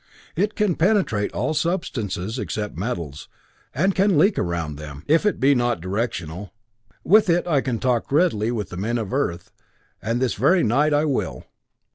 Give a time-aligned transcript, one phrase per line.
[0.35, 3.29] It can penetrate all substances except metals,
[3.71, 6.51] and can leak around them, if it be not directional.
[7.03, 9.51] With it I can talk readily with the men of Earth,
[10.01, 11.45] and this very night I will."